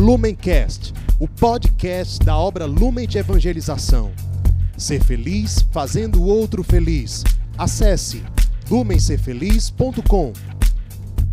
[0.00, 4.10] Lumencast, o podcast da obra Lumen de Evangelização.
[4.74, 7.22] Ser feliz fazendo o outro feliz.
[7.58, 8.24] Acesse
[8.70, 10.32] lumencerfeliz.com.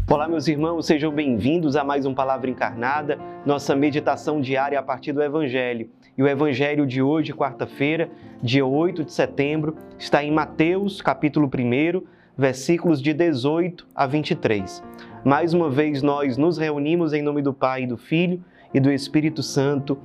[0.09, 5.13] Olá, meus irmãos, sejam bem-vindos a mais um Palavra Encarnada, nossa meditação diária a partir
[5.13, 5.89] do Evangelho.
[6.17, 8.09] E o Evangelho de hoje, quarta-feira,
[8.43, 12.01] dia 8 de setembro, está em Mateus, capítulo 1,
[12.37, 14.83] versículos de 18 a 23.
[15.23, 18.43] Mais uma vez nós nos reunimos em nome do Pai, do Filho
[18.77, 19.97] e do Espírito Santo.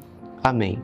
[0.42, 0.82] Amém.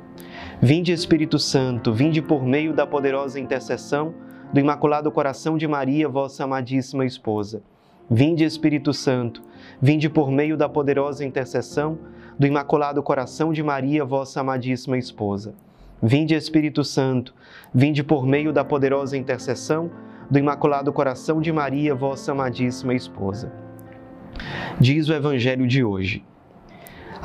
[0.61, 4.15] Vinde, Espírito Santo, vinde por meio da poderosa intercessão
[4.53, 7.63] do Imaculado Coração de Maria, vossa amadíssima esposa.
[8.11, 9.43] Vinde, Espírito Santo,
[9.81, 11.99] vinde por meio da poderosa intercessão
[12.39, 15.55] do Imaculado Coração de Maria, vossa amadíssima esposa.
[16.03, 17.35] Vinde, Espírito Santo,
[17.73, 19.91] vinde por meio da poderosa intercessão
[20.31, 23.51] do Imaculado Coração de Maria, vossa amadíssima esposa.
[24.79, 26.23] Diz o Evangelho de hoje.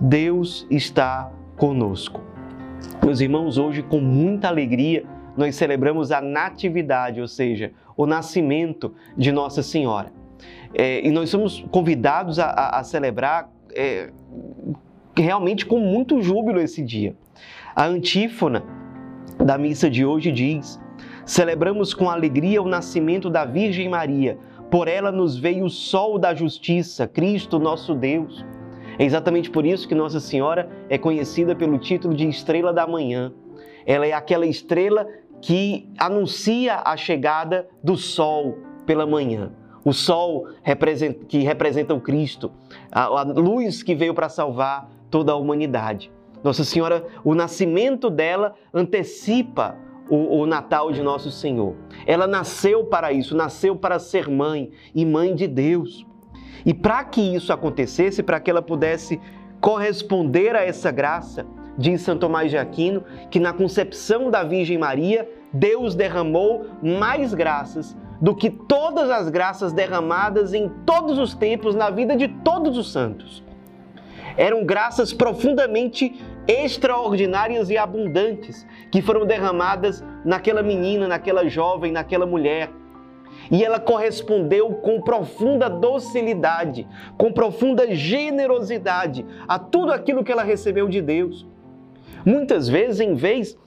[0.00, 2.22] Deus está conosco.
[3.04, 5.04] Meus irmãos, hoje com muita alegria
[5.36, 10.10] nós celebramos a natividade, ou seja, o nascimento de Nossa Senhora.
[10.72, 14.10] É, e nós somos convidados a, a, a celebrar é,
[15.14, 17.14] realmente com muito júbilo esse dia.
[17.76, 18.64] A antífona
[19.38, 20.80] da missa de hoje diz:
[21.26, 24.38] Celebramos com alegria o nascimento da Virgem Maria,
[24.70, 28.44] por ela nos veio o sol da justiça, Cristo nosso Deus.
[29.00, 33.32] É exatamente por isso que Nossa Senhora é conhecida pelo título de Estrela da Manhã.
[33.86, 35.08] Ela é aquela estrela
[35.40, 39.52] que anuncia a chegada do sol pela manhã.
[39.82, 40.48] O sol
[41.28, 42.52] que representa o Cristo,
[42.92, 46.12] a luz que veio para salvar toda a humanidade.
[46.44, 49.78] Nossa Senhora, o nascimento dela antecipa
[50.10, 51.74] o, o, Natal de Nosso Senhor.
[52.04, 56.04] Ela nasceu para isso, nasceu para ser mãe e mãe de Deus.
[56.64, 59.20] E para que isso acontecesse, para que ela pudesse
[59.60, 61.46] corresponder a essa graça,
[61.76, 67.96] diz Santo Tomás de Aquino, que na concepção da Virgem Maria, Deus derramou mais graças
[68.20, 72.92] do que todas as graças derramadas em todos os tempos na vida de todos os
[72.92, 73.42] santos.
[74.36, 82.70] Eram graças profundamente extraordinárias e abundantes que foram derramadas naquela menina, naquela jovem, naquela mulher.
[83.50, 86.86] E ela correspondeu com profunda docilidade,
[87.18, 91.46] com profunda generosidade a tudo aquilo que ela recebeu de Deus.
[92.24, 93.58] Muitas vezes, em vez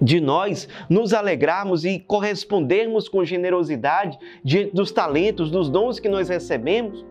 [0.00, 6.28] de nós nos alegrarmos e correspondermos com generosidade diante dos talentos, dos dons que nós
[6.28, 7.04] recebemos,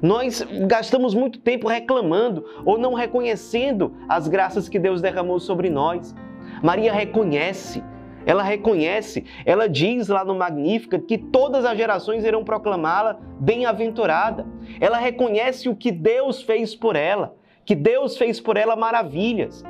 [0.00, 6.14] nós gastamos muito tempo reclamando ou não reconhecendo as graças que Deus derramou sobre nós.
[6.62, 7.84] Maria reconhece,
[8.30, 14.46] ela reconhece, ela diz lá no Magnífica que todas as gerações irão proclamá-la bem-aventurada.
[14.80, 19.64] Ela reconhece o que Deus fez por ela, que Deus fez por ela maravilhas.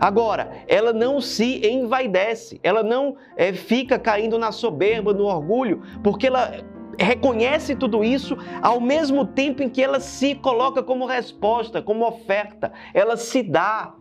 [0.00, 6.28] Agora, ela não se envaidece, ela não é, fica caindo na soberba, no orgulho, porque
[6.28, 6.54] ela
[6.98, 12.72] reconhece tudo isso ao mesmo tempo em que ela se coloca como resposta, como oferta,
[12.94, 13.92] ela se dá.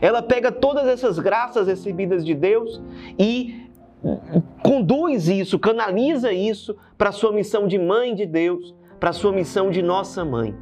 [0.00, 2.80] Ela pega todas essas graças recebidas de Deus
[3.18, 3.70] e
[4.62, 9.32] conduz isso, canaliza isso para a sua missão de mãe de Deus, para a sua
[9.32, 10.54] missão de nossa mãe.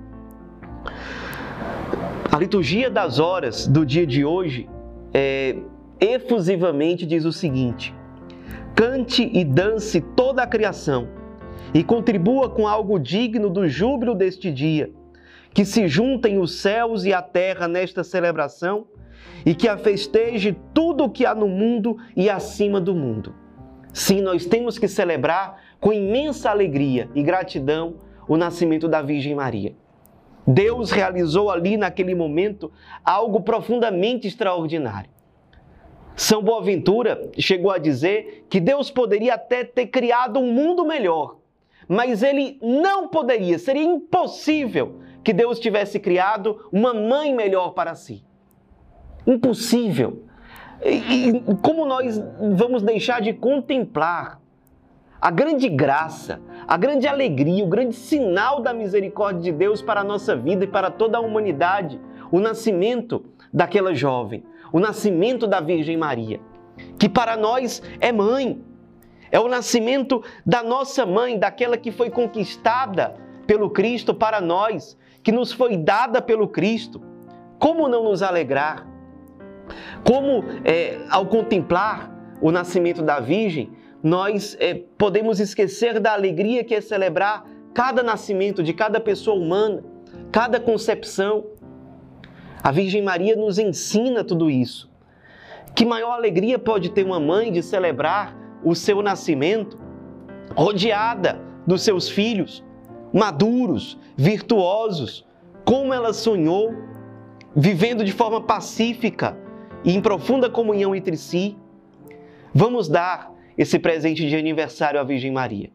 [2.30, 4.68] A liturgia das horas do dia de hoje
[5.12, 5.56] é,
[6.00, 7.94] efusivamente diz o seguinte:
[8.74, 11.08] cante e dance toda a criação
[11.74, 14.90] e contribua com algo digno do júbilo deste dia,
[15.52, 18.86] que se juntem os céus e a terra nesta celebração
[19.44, 23.34] e que a festeje tudo o que há no mundo e acima do mundo.
[23.92, 27.94] Sim, nós temos que celebrar com imensa alegria e gratidão
[28.28, 29.74] o nascimento da Virgem Maria.
[30.46, 32.72] Deus realizou ali naquele momento
[33.04, 35.10] algo profundamente extraordinário.
[36.16, 41.38] São Boaventura chegou a dizer que Deus poderia até ter criado um mundo melhor,
[41.88, 48.24] mas ele não poderia, seria impossível que Deus tivesse criado uma mãe melhor para si.
[49.32, 50.24] Impossível.
[50.84, 52.20] E, como nós
[52.56, 54.40] vamos deixar de contemplar
[55.20, 60.04] a grande graça, a grande alegria, o grande sinal da misericórdia de Deus para a
[60.04, 62.00] nossa vida e para toda a humanidade,
[62.32, 64.42] o nascimento daquela jovem,
[64.72, 66.40] o nascimento da Virgem Maria,
[66.98, 68.60] que para nós é mãe.
[69.32, 73.14] É o nascimento da nossa mãe, daquela que foi conquistada
[73.46, 77.00] pelo Cristo para nós, que nos foi dada pelo Cristo.
[77.56, 78.89] Como não nos alegrar?
[80.10, 82.12] Como, é, ao contemplar
[82.42, 83.70] o nascimento da Virgem,
[84.02, 89.84] nós é, podemos esquecer da alegria que é celebrar cada nascimento de cada pessoa humana,
[90.32, 91.46] cada concepção.
[92.60, 94.90] A Virgem Maria nos ensina tudo isso.
[95.76, 99.78] Que maior alegria pode ter uma mãe de celebrar o seu nascimento,
[100.56, 102.64] rodeada dos seus filhos,
[103.12, 105.24] maduros, virtuosos,
[105.64, 106.74] como ela sonhou,
[107.54, 109.38] vivendo de forma pacífica
[109.84, 111.56] e em profunda comunhão entre si.
[112.54, 115.70] Vamos dar esse presente de aniversário à Virgem Maria.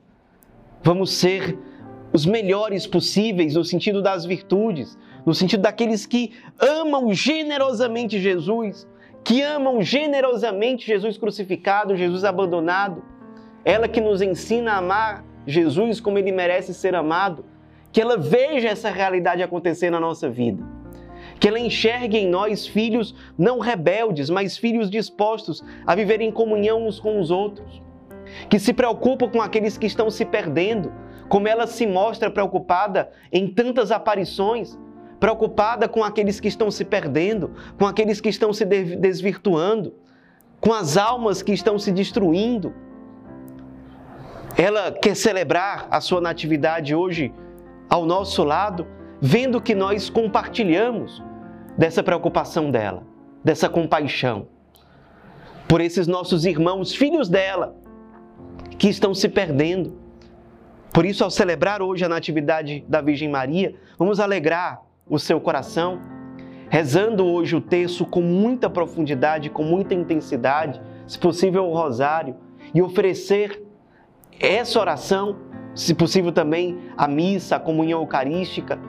[0.84, 1.58] Vamos ser
[2.14, 8.88] os melhores possíveis no sentido das virtudes, no sentido daqueles que amam generosamente Jesus,
[9.24, 13.04] que amam generosamente Jesus crucificado, Jesus abandonado.
[13.64, 17.46] Ela que nos ensina a amar Jesus como ele merece ser amado,
[17.92, 20.75] que ela veja essa realidade acontecer na nossa vida.
[21.40, 26.88] Que ela enxergue em nós filhos não rebeldes, mas filhos dispostos a viver em comunhão
[26.88, 27.82] uns com os outros.
[28.50, 30.92] Que se preocupam com aqueles que estão se perdendo,
[31.28, 34.78] como ela se mostra preocupada em tantas aparições,
[35.20, 39.94] preocupada com aqueles que estão se perdendo, com aqueles que estão se desvirtuando,
[40.60, 42.74] com as almas que estão se destruindo.
[44.58, 47.34] Ela quer celebrar a sua natividade hoje
[47.90, 48.88] ao nosso lado,
[49.22, 51.24] vendo que nós compartilhamos
[51.78, 53.04] dessa preocupação dela,
[53.44, 54.48] dessa compaixão
[55.68, 57.76] por esses nossos irmãos, filhos dela,
[58.78, 59.98] que estão se perdendo.
[60.94, 66.00] Por isso, ao celebrar hoje a Natividade da Virgem Maria, vamos alegrar o seu coração,
[66.70, 72.36] rezando hoje o texto com muita profundidade, com muita intensidade, se possível o rosário,
[72.74, 73.64] e oferecer
[74.40, 75.38] essa oração,
[75.74, 78.80] se possível também a missa, a comunhão eucarística,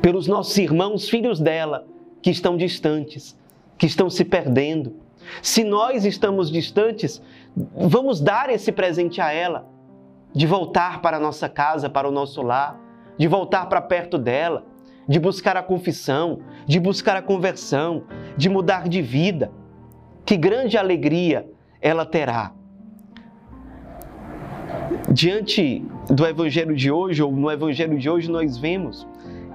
[0.00, 1.86] pelos nossos irmãos, filhos dela,
[2.22, 3.38] que estão distantes,
[3.76, 4.94] que estão se perdendo.
[5.42, 7.22] Se nós estamos distantes,
[7.74, 9.66] vamos dar esse presente a ela,
[10.32, 12.78] de voltar para a nossa casa, para o nosso lar,
[13.16, 14.64] de voltar para perto dela,
[15.06, 18.04] de buscar a confissão, de buscar a conversão,
[18.36, 19.50] de mudar de vida.
[20.24, 21.48] Que grande alegria
[21.80, 22.52] ela terá.
[25.10, 29.06] Diante do evangelho de hoje, ou no evangelho de hoje, nós vemos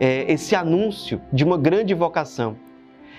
[0.03, 2.57] é, esse anúncio de uma grande vocação.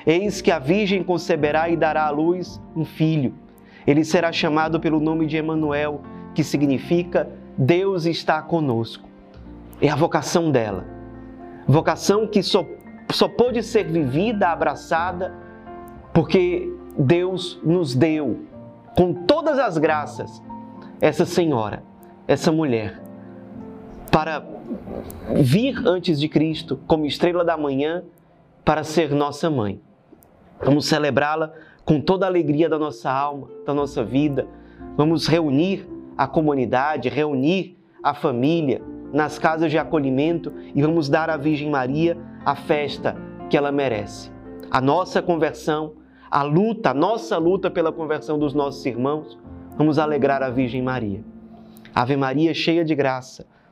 [0.06, 3.32] Eis que a Virgem conceberá e dará à luz um filho.
[3.86, 6.02] Ele será chamado pelo nome de Emanuel,
[6.34, 7.26] que significa
[7.56, 9.08] Deus está conosco.
[9.80, 10.84] É a vocação dela.
[11.66, 12.66] Vocação que só,
[13.10, 15.32] só pode ser vivida, abraçada,
[16.12, 18.40] porque Deus nos deu,
[18.94, 20.42] com todas as graças,
[21.00, 21.82] essa senhora,
[22.28, 23.00] essa mulher,
[24.14, 24.44] para
[25.42, 28.04] vir antes de Cristo como estrela da manhã
[28.64, 29.80] para ser nossa mãe.
[30.62, 31.52] Vamos celebrá-la
[31.84, 34.46] com toda a alegria da nossa alma, da nossa vida.
[34.96, 35.84] Vamos reunir
[36.16, 38.80] a comunidade, reunir a família
[39.12, 42.16] nas casas de acolhimento e vamos dar à Virgem Maria
[42.46, 43.16] a festa
[43.50, 44.30] que ela merece.
[44.70, 45.94] A nossa conversão,
[46.30, 49.36] a luta, a nossa luta pela conversão dos nossos irmãos,
[49.76, 51.24] vamos alegrar a Virgem Maria.
[51.92, 53.44] Ave Maria, cheia de graça,